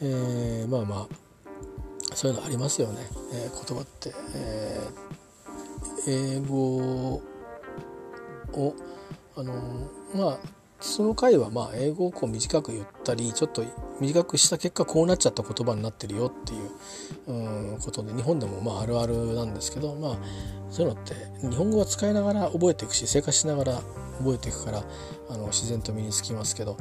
[0.00, 3.00] えー、まあまあそういうのありますよね、
[3.32, 7.22] えー、言葉って、えー、英語
[8.52, 8.74] を
[9.36, 9.54] あの
[10.14, 10.38] まあ
[10.82, 13.64] その回はまあ英語をこう短く言ったりちょっと
[14.00, 16.70] 短くした結果こうなっちゃった言葉になってるよっていう
[17.28, 20.18] うんことで日本でもまああるあるなんですけどまあ
[20.70, 21.14] そういうのって
[21.48, 23.82] 日本語は使いながら覚えていくし生活しながら
[24.18, 24.84] 覚えていくから
[25.30, 26.76] あの自然と身につきますけど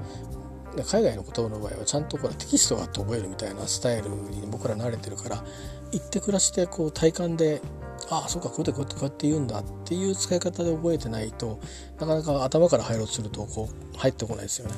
[0.90, 5.44] 海外の言葉の場合はちゃんとこれテキストがあって覚えるみたいなスタイルに僕ら慣れてるから
[5.92, 7.62] 行って暮らしてこう体感で
[8.10, 11.60] ああそうかこうやってこうやって言うんだっていう使い方で覚えてないと
[12.00, 14.76] なかなか頭から入ろうとするとこう入ってこないですよね。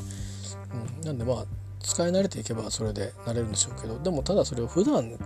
[1.02, 1.46] うん、なんでまあ
[1.82, 5.18] 使い慣れていけばそれで慣れるんでしょうけどでもただそれを普段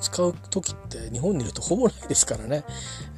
[0.00, 2.64] 使う時って日本にいるとほぼないですからね。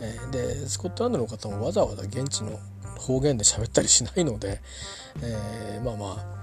[0.01, 2.59] えー、でスコットランドの方もわざわざ現地の
[2.99, 4.61] 方言で喋ったりしないので、
[5.23, 6.40] えー、まあまあ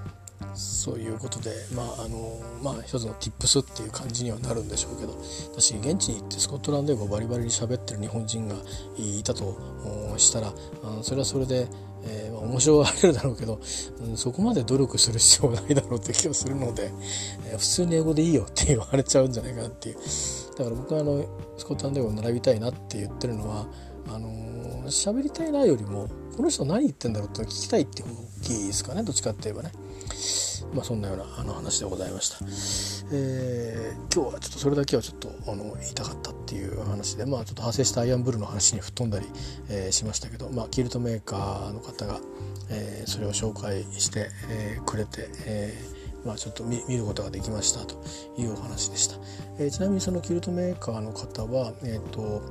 [0.58, 5.18] そういうことでまああのまあ一つの tips っていう感じにはなるんでしょうけど
[5.54, 8.56] 私現地に行ってスコットランド語バリバリに喋ってる日本人が
[8.98, 9.56] いたと
[10.18, 10.54] したら
[11.04, 11.68] それはそれで、
[12.04, 13.62] えー、まあ、面白がれるだろうけど、
[14.02, 16.92] うん、そこまで努力する必要はないだろうって気がするので、
[17.46, 19.96] えー、普通に英語でいいよって言われちゃうんじゃないかなっていう
[20.58, 21.26] だから僕はあの
[21.58, 23.68] スコットランド語を学びたいなって言ってるのは
[24.10, 24.30] あの
[24.88, 29.72] 喋りたいなよりもこの人何言ってんだろうって聞きたいって大きいですかねどっちかって言えばね。
[30.74, 32.38] まあ、そんなようなあの話でございました、
[33.12, 39.26] えー、今日はちょっとそれだけはちょっとあの言いたかったっていう話で、まあ、ちょっと派生したアイアンブルーの話に吹っ飛んだり、
[39.70, 42.20] えー、しましたけど、まあ、キルトメーカーの方が、
[42.70, 47.96] えー、それを紹介して、えー、くれて、えーまあ、ちょっと見ることができましたと
[48.38, 49.16] いうお話でした、
[49.60, 52.42] えー、ちなみにそのキルトメーカーの方は、えーと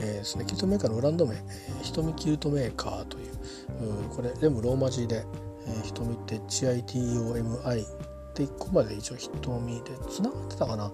[0.00, 3.28] えーですね、キルトメーカーのブランド名、えー、瞳キルトメーカーという
[4.14, 5.24] これ全部ローマ字で、
[5.68, 7.86] えー、瞳って HITOMI
[8.34, 10.92] で1個まで一応瞳でつながってたかな、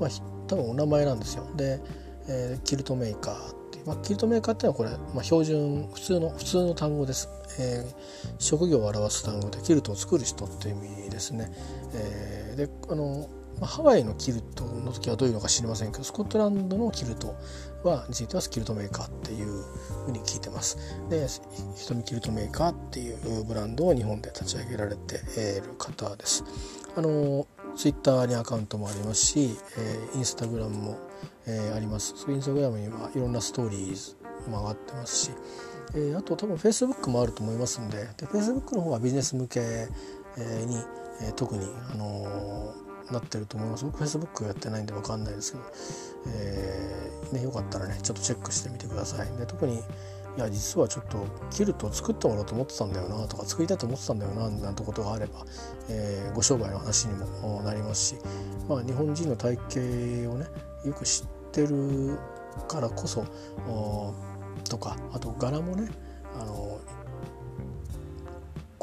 [0.00, 0.10] まあ、
[0.46, 1.46] 多分お名前なんですよ。
[1.56, 1.80] で、
[2.28, 11.50] えー、キルトメーカーっていう、まあ、キルトメーカーっていうのはこれ、まあ、標準普通の普通の単語です、えー、職業を表す単語でキルトを作る人っていう意味ですね、
[11.94, 13.28] えー、であの
[13.60, 17.34] ま、ハワイのキルトの時はどういうのか知りませんけどスコットランドのキルト
[17.84, 19.64] はについてはスキルトメーカーっていう
[20.04, 20.78] ふうに聞いてます。
[21.10, 21.26] で
[21.76, 26.44] 瞳キルトメーカーっていうブランドを日本で立ち上げられている方です。
[26.96, 30.98] あのツイッターにアカウントもありますし、えー、インスタグラムも、
[31.46, 32.14] えー、あります。
[32.28, 34.16] インスタグラムにはいろんなストーリーズ
[34.48, 35.30] も上がってますし、
[35.94, 39.66] えー、あと多分フェイスブックもあると思いますんででフェイスブックの方はビジネス向けに、
[41.22, 42.74] えー、特に、あの
[43.10, 43.84] なってると思います。
[43.84, 45.64] 僕 Facebook やってないんで分かんないですけど、
[46.28, 49.36] えーね、よかったらねちょっとチェックしてみてください。
[49.36, 49.82] で特に
[50.36, 55.44] いや実はちょっとキルトを作ってもらおうと思ってたんだよなとか作りたいと思ってたんだよななんてことがあれば、
[55.88, 58.16] えー、ご商売の話にもなりますし、
[58.68, 59.78] まあ、日本人の体型
[60.32, 60.46] をね
[60.84, 62.18] よく知ってる
[62.66, 63.24] からこそ
[64.68, 65.88] とかあと柄もね
[66.40, 66.73] あの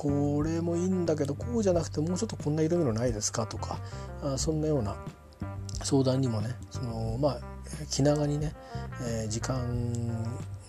[0.02, 3.78] これもいいんだけどこうじゃなくてもうちょっとこんな色々ないですかとか
[4.24, 4.96] あそんなような
[5.84, 7.40] 相談にもねそのまあ
[7.92, 8.52] 気長にね、
[9.04, 9.62] えー、時間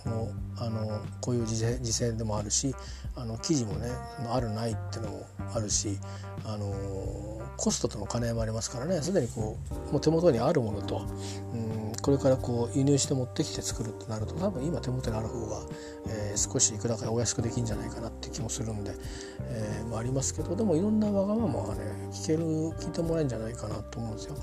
[0.04, 2.74] もあのこういう時勢でもあるし
[3.16, 3.88] あの記事もね
[4.30, 5.98] あるないっていうのもあるし
[6.44, 9.56] あのコストとの兼ね合いもありますからねすでにこ
[9.88, 11.06] うもう手元にあるものと、
[11.54, 15.62] うんこれからこう輸入して持ってきて作るってなると多分今手元にある方が、
[16.08, 18.92] えー、少しいくらかお安くできるんじゃないかなって気もするんで、
[19.40, 24.36] えー、まあ、ありますけどでもいろんなわがままがね聞ける聞いてもらえるんじゃないかなと思うんですよ。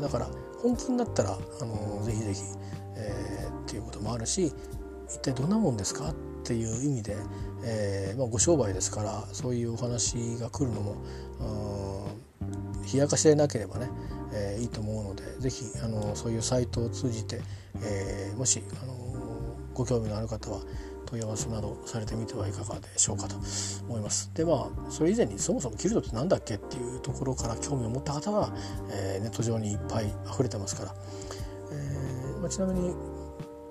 [0.00, 0.28] だから
[0.62, 2.40] 本気になったらあのぜひぜひ、
[2.96, 4.50] えー、っていうこともあるし
[5.08, 7.16] 一体どんなもんですかっていう意味で、
[7.64, 10.96] えーまあ、ご商売ですからそういうお話が来るのも
[12.92, 13.90] 冷やかしでなければね、
[14.34, 17.40] えー、いいと思うので是非あのそういうサイトを通じて、
[17.82, 18.94] えー、もしあの
[19.72, 20.60] ご興味のある方は
[21.06, 23.36] 問い合わせなどされてみてはいかがでしょうかと
[23.88, 24.32] 思います。
[24.34, 28.52] でまあそれ以前にそもそもキルトって何だっけっていうところから興味を持った方は、
[28.90, 30.94] えー、ネット上にいっぱい溢れてますから、
[31.72, 32.94] えーまあ、ちなみに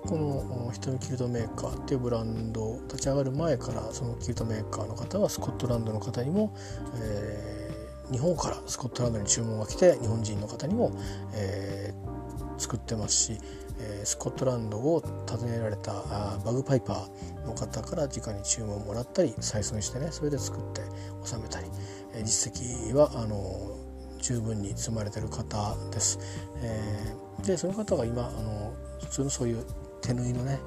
[0.06, 6.54] この瞳キルトメーカーっていうブランド立ち上がる前からそのキルトメーカーの方はスコットランドの方にも、
[6.96, 7.63] えー
[8.10, 10.92] 日本からスコットランドに注文が来て日本人の方にも、
[11.34, 13.38] えー、作ってますし、
[13.78, 20.82] えー、スコットランドを訪ねられたあバグパイパーの方から直に注文をもらったり採寸してねそれで作って
[21.22, 21.66] 納めたり、
[22.14, 23.78] えー、実績はあの
[24.20, 26.18] 十分に積まれてる方です。
[26.62, 29.66] えー、でその方が今あの普通のそういう
[30.00, 30.60] 手縫いのね、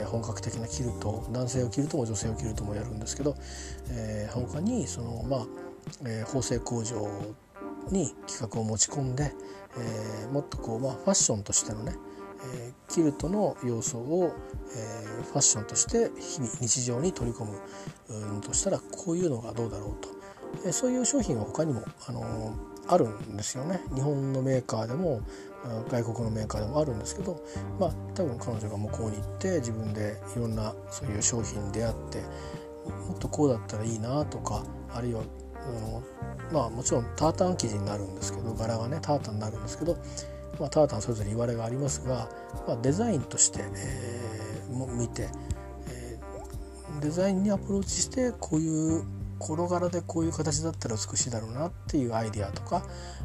[0.00, 3.34] えー、本格的なキルト男性を着るとも女性を着るともやるんですけど、
[3.90, 5.46] えー、他にそのまあ
[6.04, 7.08] えー、縫製工場
[7.90, 9.32] に企画を持ち込んで、
[9.78, 11.94] えー、もっとこう、まあ、ファッションとしてのね、
[12.54, 14.32] えー、キルトの要素を、
[14.76, 17.58] えー、ファッションとして日々日常に取り込む
[18.08, 20.08] うんとしたらこういうのがどうだろうと、
[20.66, 23.80] えー、そういう商品は他にも、あのー、あるんですよね。
[23.94, 25.20] 日本のメーカーでも
[25.90, 27.42] 外国のメーカーでもあるんですけど
[27.78, 32.22] まあ多分彼女が向こうに行って自分でいろんなそういう商品に出会って
[33.08, 35.22] もっとこうだったらいいなとかあるいは
[35.72, 36.02] の
[36.52, 39.96] まあもちろんタータン生地になるんですけど柄がねタータンになるんですけど、
[40.58, 42.28] まあ、タータンそれぞれ言われがありますが、
[42.66, 45.28] まあ、デザインとして、えー、も見て、
[45.88, 49.04] えー、デザインにアプローチしてこういう
[49.38, 52.84] この柄でこういう形だったら美しいだろうなっていうアイデアとか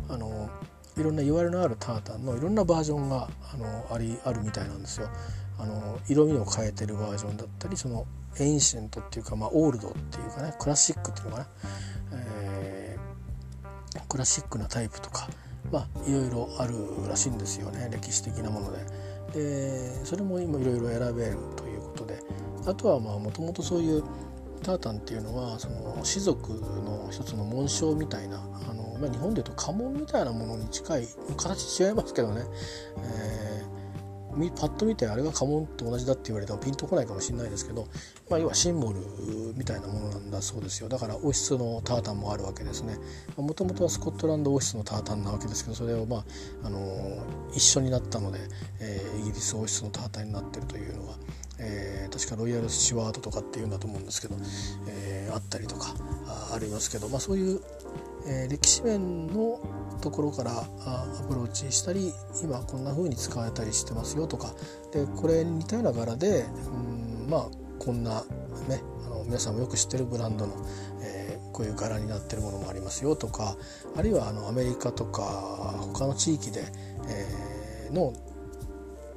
[0.09, 0.49] あの
[0.95, 5.09] いろんな言われのあるタータンのいろんなバージョンがあのありあるみたいなんですよ。
[5.59, 8.05] あの色味を変えてるバージョンだったりその
[8.39, 11.47] ancient っていうか、まあ、オールドっていうかねクラシックっていうのかな。
[12.13, 15.27] えー、クラシックなタイプとか
[15.71, 16.75] まあいろいろある
[17.07, 18.85] らしいんですよね歴史的なもので。
[19.33, 22.19] でそれも今いろいろ選べるということで。
[22.65, 24.03] あとはもともとそういう
[24.63, 32.43] タータンっていうのはその士族の一つの紋章みたいなあの、まあ、日本でいうと家紋みたいなものに近い形違いますけどね、
[32.97, 33.52] えー
[34.55, 37.87] パッと見てあれが家紋と同じだって言われてもピンとこないかもしれないですけど、
[38.29, 38.99] まあ、要はシンボル
[39.55, 40.89] みたいなものなんだそうですよ。
[40.89, 42.97] だから王室のタータンもあるわけですね。
[43.37, 46.23] もともとはスコットランド王室のタータンなわけですけどそれをまあ、
[46.63, 46.79] あの
[47.53, 48.39] 一緒になったので、
[48.79, 51.15] えー、イギリス王室のタータンになってるというのは、
[51.59, 54.35] えー、確かロイヤル・スチュワードとかっていうんだと思うんですけど、
[54.87, 55.93] えー、あったりとか
[56.53, 57.61] ありますけど、まあ、そういう
[58.25, 59.59] えー、歴史面の
[60.01, 60.51] ところから
[60.85, 62.11] アプローチしたり
[62.43, 64.53] 今こんな風に使われたりしてますよとか
[64.91, 67.47] でこれに似たような柄でうんまあ
[67.79, 68.23] こんな
[68.67, 70.53] ねあの皆さんもよく知ってるブランドの、
[71.01, 73.55] えー、こういう柄になってるものもありますよとか
[73.95, 75.23] あるいはあのアメリカとか
[75.93, 76.65] 他の地域で、
[77.07, 78.13] えー、の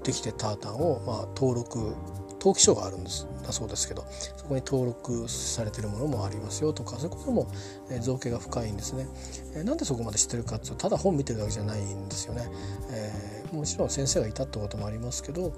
[0.05, 1.95] できてタータンを、まあ、登録
[2.39, 3.27] 登記書があるんです。
[3.47, 4.05] だそうですけど
[4.37, 7.49] そこに登録されてるものもありますよとかそういうことも、
[7.91, 9.07] え造形が深いんですね、
[9.55, 12.49] えなんでそこまで知ってるかっていうとただ本見てるだけじゃないんですよね、
[12.91, 15.53] えー、もちろん先生がいたってこともありますけど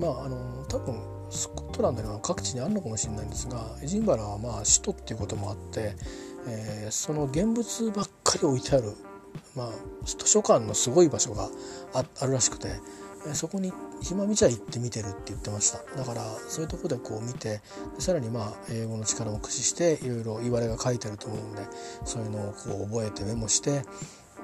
[0.00, 0.98] まああの多分
[1.30, 5.94] スコットランドには各地にあるのかもしれないんですがエジンバラはまあ首都っていうこともあって、
[6.48, 8.94] えー、その現物ばっかり置いてある
[9.54, 9.68] まあ、
[10.04, 11.48] 図書館のすごい場所が
[11.94, 12.68] あるらしくて
[13.34, 15.78] そこに暇見ちゃ行って見てるって言ってました。
[15.96, 17.60] だからそういうとこでこう見て
[17.98, 21.62] さらにまあ英語の力も駆使していろいろ言われが書いてると思うんで
[22.04, 23.82] そういうのをこう覚えてメモして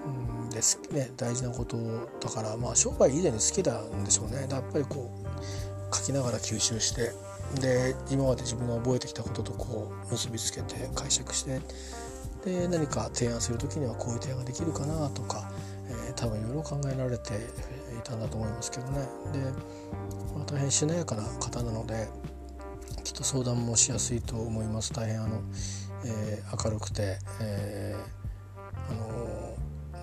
[0.05, 1.77] うんですね大事なこと
[2.21, 4.49] だからまあ商売以前に好きなんでしょうね。
[4.51, 7.13] やっぱりこう書きながら吸収して
[7.61, 11.61] で今まで自分が覚えてきたこととこう結びつけて解釈して
[12.45, 15.51] で何か提案する時にはこういう提案ができるかなとか、
[15.89, 17.35] えー、多分いろいろ考えられて
[18.03, 19.09] いたんだと思いますけどね。
[19.33, 19.39] で、
[20.35, 22.09] まあ、大変しなやかな方なので
[23.05, 24.93] きっと相談もしやすいと思います。
[24.93, 25.41] 大変あの、
[26.05, 28.93] えー、明るくて、えー、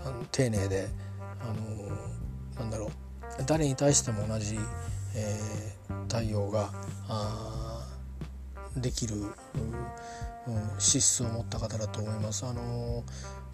[0.07, 0.87] あの丁寧で
[1.41, 1.95] あの
[2.59, 2.89] なんだろう。
[3.45, 4.57] 誰に対しても同じ、
[5.15, 6.71] えー、対応が
[8.75, 9.31] できる、うん、
[10.77, 12.45] 資質を持った方だと思います。
[12.45, 13.03] あの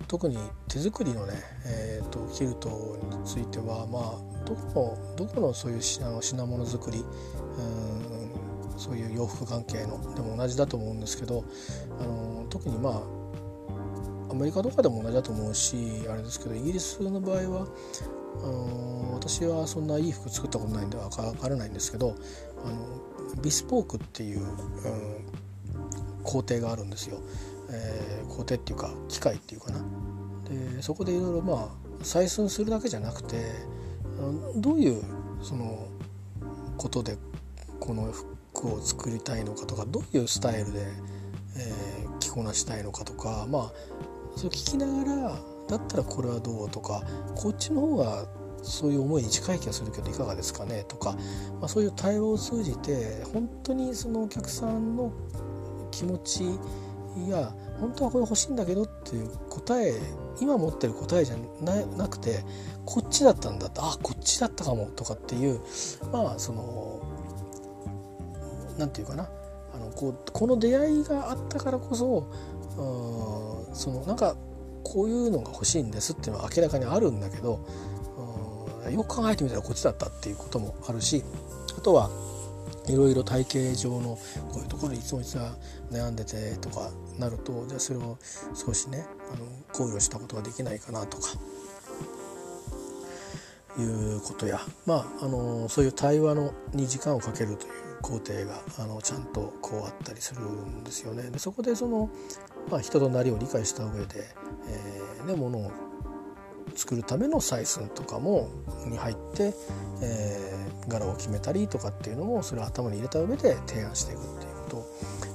[0.08, 1.34] 特に手作りのね、
[1.66, 11.46] えーと、キルトについては、まあ、どこのどこのそういう品品物作りうんそういう洋服関係のでも同じだと思うんですけど
[12.00, 15.78] あの特にまあアメリカとかでも同じだと思うし
[16.10, 17.68] あれですけどイギリスの場合は
[18.44, 22.16] あの私はそんないい服作ったことないんで分からないんですけど
[22.66, 25.26] あのビスポークっていう、うん、
[26.26, 27.20] 工程があるんですよ。
[27.70, 29.80] えー、工程っていうか機械っていうかな
[30.50, 33.52] でそこでいろいろまあ採寸するだけじゃなくて
[34.58, 35.04] どういう
[35.42, 35.88] その
[36.78, 37.18] ことで
[37.80, 40.86] この服を作りたいのかとかどういうスタイルで、
[41.58, 43.72] えー、着こなしたいのかとかまあ
[44.36, 47.04] それ聞きながらだったらこれはどうとか
[47.36, 48.28] こっちの方が
[48.62, 51.14] そういう思いに近い気がするけどいかがですかねとか、
[51.60, 55.12] まあ、そういう対話を通じて本当にそのお客さんの
[55.96, 56.44] 気持ち
[57.30, 59.94] や本当はこれ欲しいんだけどっていう答え
[60.42, 61.36] 今持ってる答えじゃ
[61.98, 62.44] なくて
[62.86, 65.62] こっちだったんだってあこっちだったかもとかっていう
[66.12, 67.02] まあその
[68.78, 69.30] 何て言うかな。
[69.74, 72.32] あのこうこの出会いがあったからこそ
[73.74, 74.36] そのなんか
[74.84, 77.60] こういうのが欲しいんですっていうのは明らかにあるんだけど
[78.90, 81.24] よく考えてみたらこっちだったっていうこともあるし
[81.78, 82.10] あとは
[82.88, 84.18] いろいろ体型上の
[84.52, 85.48] こういうところでいつもいつも
[85.92, 88.18] 悩んでてとかなるとじゃあそれを
[88.54, 91.30] 少しねあの考慮したことができないかなとか
[93.78, 101.24] いうことやまああのそういう対話のに時間をかけるという工程があのちゃんとこうあったりするんですよね。
[101.32, 102.10] でそこでその、
[102.70, 104.28] まあ、人となりを理解した上で、
[104.68, 105.72] えー、ね、ものを
[106.76, 108.50] 作るための採寸とかも
[108.86, 109.56] に入って、
[110.04, 110.45] えー、
[110.88, 114.80] 柄を決めたりとかっていうのもそれを頭に入れた上で提案していくっていうことを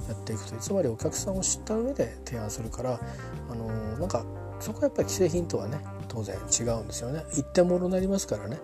[0.07, 0.55] やっていくと。
[0.57, 2.99] つまりお客さんを知った上で提案するから
[3.49, 4.25] あのー、なんか
[4.59, 7.23] そこはやっぱり既製品とはね当然違うんですよね。
[7.33, 8.59] 一点物になりますからね、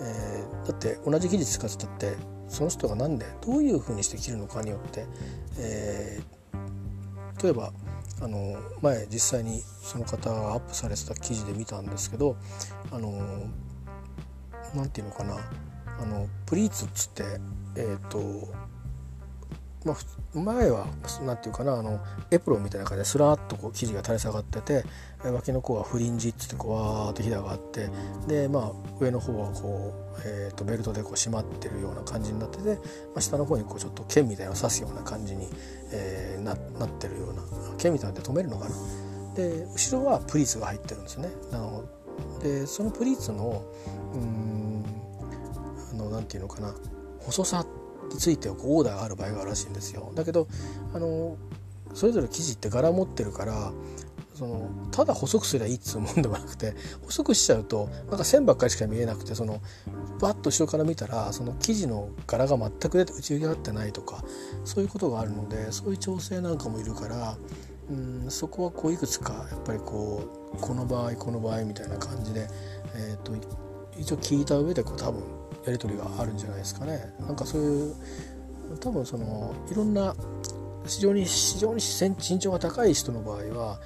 [0.00, 2.14] えー、だって同じ技術使ってたって
[2.48, 5.06] その人が何でどういうふうにして着るのかによって、
[5.58, 7.72] えー、例えば
[8.22, 12.36] あの前実際にその方がアップされてた記事で見たんですけど
[12.90, 13.12] あの
[14.74, 15.36] なんていうのかな。
[16.00, 17.24] あのプリーツっつって
[17.76, 18.54] えっ、ー、と
[19.86, 20.88] まあ、前は
[21.24, 22.00] 何て言うかなあの
[22.32, 24.84] エプロンみたいな感じですらっとこう生地が垂れ下がってて
[25.24, 27.88] 脇の方はフリンジっつってこうわーっとひだがあって
[28.26, 32.78] で、まあ、上の方はこう、えー、とベルトでこう締まってるような感じになってて、ま
[33.18, 35.48] あ、下の方にこうちょっと剣みたいなのを刺すような感じに、
[35.92, 37.42] えー、ななってるような
[37.78, 38.74] 剣みたいなので止めるのかな。
[39.36, 41.28] で後ろはプリーツが入ってるんですね。
[41.52, 41.84] あの
[42.42, 43.62] でそのプリーツの
[44.14, 44.75] うん
[46.06, 46.74] の何て言うのかな
[47.20, 47.66] 細さ
[48.12, 50.12] についてこうオーダーがある場合があるらしいんですよ。
[50.14, 50.46] だけど
[50.94, 51.36] あの
[51.94, 53.72] それぞれ生地って柄持ってるから
[54.34, 59.62] そのただ細くすりゃいいっつうもんでもなくて細くしちゃうとなんか線ばっかりしか見えなくてその
[60.20, 64.22] バッと後ろから見たらその生地の柄が全く出て打ち上げ合ってないとか
[64.64, 67.38] そういうことがあるのでそういう調整なんかもいるから
[67.90, 70.22] うんそこはこういくつかやっぱりこ
[70.54, 72.46] うこの場合この場合みたいな感じで、
[72.94, 73.32] えーと、
[73.96, 75.22] 一応聞いた上でこう多分
[75.66, 77.12] やり取りがあるんじゃないですかね。
[77.20, 77.94] なんかそういう
[78.80, 80.14] 多分そのいろんな
[80.86, 83.80] 非常に非常に身長が高い人の場合は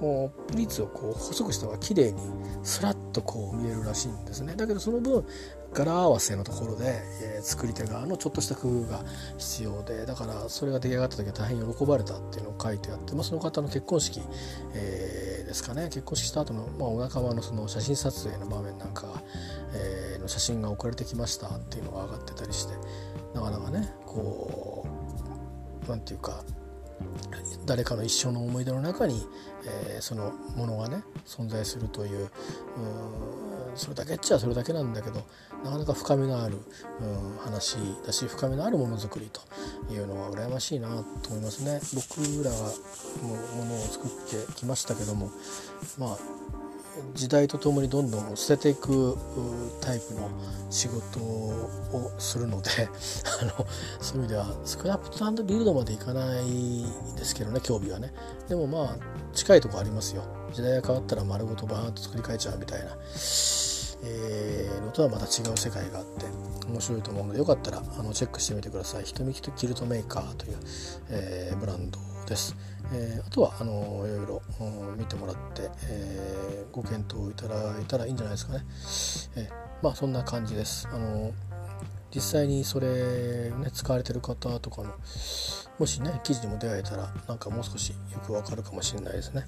[0.00, 2.20] もうプリーツをこう細くした方が綺麗に
[2.62, 5.24] スラッとこう見えるらしいんですねだけどその分
[5.72, 9.04] 柄合わせのところで、えー、作り手側のちょっとした工夫が
[9.38, 14.20] 必要でだからそれが出来上がった時は大変喜ばれたっていうのを書いてあって、まあ、その方の結婚式、
[14.74, 15.84] えー、ですかね。
[15.84, 19.22] 結婚式した後の、まあ、お仲間のその写真撮影の場面なんか、
[19.74, 22.74] えー、の写真が送られてきましたっていうのが上がってたりして
[23.34, 24.86] なかなかねこ
[25.86, 26.42] う何て言うか
[27.66, 29.26] 誰かの一生の思い出の中に、
[29.64, 32.30] えー、そのものがね存在するという
[33.74, 35.22] それだけっちゃそれだけなんだけど
[35.64, 36.58] なかなか深みのある
[37.40, 39.40] 話だし深みのあるものづくりと
[39.92, 40.88] いうのは羨ましいな
[41.22, 41.80] と思いますね。
[41.94, 44.10] 僕らがものを作っ
[44.46, 45.30] てきましたけども
[45.98, 46.39] まあ
[47.14, 49.16] 時代とともにどんどん捨てていく
[49.80, 50.30] タイプの
[50.70, 52.70] 仕事をするので
[53.42, 53.66] あの
[54.00, 56.84] そういう意味ではスクラップとビルドまでいかない
[57.16, 58.12] ですけどね興味はね。
[58.48, 58.96] でもまあ
[59.34, 60.22] 近いとこありますよ。
[60.52, 62.96] 時代が変わったら丸ごとバーンと作り変えちゃうみたいな、
[64.02, 66.26] えー、のとはまた違う世界があって。
[66.70, 69.04] 面白いと思うのでよかったらあのチェックしてみてください。
[69.04, 70.56] ひとみキルトメーカーという、
[71.10, 72.56] えー、ブランドです。
[72.92, 78.64] えー、あとはあのいろいろ、うん、見てもらって、えー、ご検討いただいたらいいんじゃないですかね。
[79.36, 80.88] えー、まあそんな感じです。
[80.92, 81.32] あの
[82.14, 84.92] 実際にそれ、ね、使われてる方とかの
[85.78, 87.96] もしね記事にも出会えたらなんかもう少しよ
[88.26, 89.44] くわかるかもしれないですね。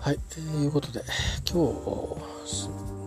[0.00, 1.02] はい、えー、いうことで
[1.50, 2.97] 今日、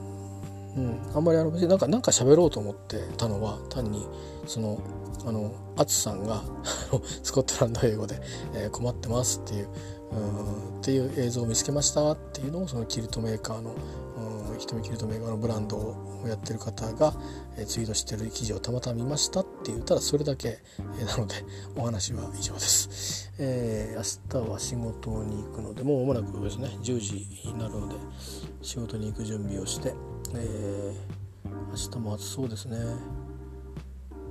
[0.78, 4.08] うん、あんまりあの別になんかなんか喋ろうと思ってたのは単に
[4.46, 4.82] その
[5.26, 6.42] あのアツさんが
[7.24, 8.22] スコットランド英語で、
[8.54, 9.68] えー、困ってますっていう
[10.12, 13.76] うんっていう映像を見つけましたっていうのをそのキルトメーカーの
[14.62, 17.14] 瞳キルトメーカーのブランドをやってる方が、
[17.58, 20.60] えー、ツイートしてる記事をたまたま見ましたって言ったらそれだけ、
[21.00, 21.36] えー、なので
[21.76, 27.96] お話は以上です、えー、明日は仕事に行くのでもう間もなくですね10時になるので
[28.62, 29.94] 仕事に行く準備をして、
[30.36, 32.78] えー、明日も暑そうですね。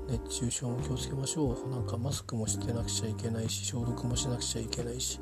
[0.09, 1.69] 熱中症も気をつけましょう。
[1.71, 5.21] なんかマスクもしてなくちゃいけないし消毒もしなくちゃいけないし、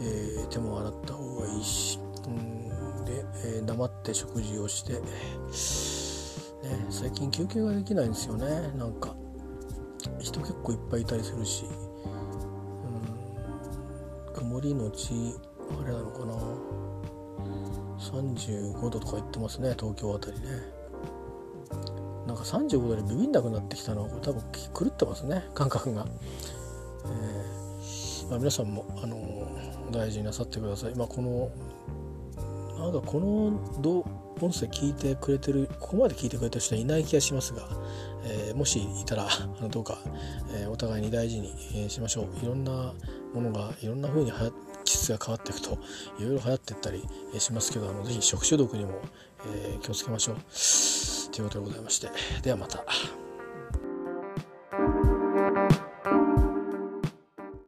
[0.00, 1.98] えー、手も洗った方がいいし。
[2.26, 5.00] うんで、えー、黙って食事をして、ね、
[6.90, 8.46] 最近休憩ができないんですよね。
[8.76, 9.14] なんか
[10.20, 11.64] 人結構いっぱいいたりするし。
[11.64, 11.88] うん
[14.34, 15.34] 曇りのち
[15.82, 16.34] あれなのかな。
[17.98, 20.78] 35度とか言ってますね東京あたりね。
[22.26, 24.42] なんか35度でビビんなくなってきたのは多分
[24.78, 26.06] 狂ってますね感覚が、
[27.06, 31.50] えー、まあ、皆さんも、あのー、大事になさってください、ま、この
[32.78, 34.00] なんかこのど
[34.40, 37.68] 音声聞いてくれてるここまで聞いてくれた人はいない気がしますが、
[38.24, 39.98] えー、もしいたらあのどうか、
[40.54, 42.44] えー、お互いに大事に、しましょう。
[42.44, 42.92] いろんな
[43.34, 44.38] ものがいろんな風に季
[45.12, 45.78] が変わっていくと
[46.18, 49.00] いろいろ流行っていったりしますけどあのぜひ食中毒にも、
[49.46, 50.36] え気をつけましょう。
[51.32, 52.08] ということでございまして
[52.42, 52.84] ではまた。